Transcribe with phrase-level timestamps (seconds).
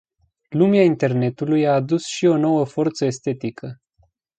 [0.49, 3.81] Lumea internetului a adus și o nouă forță estetică.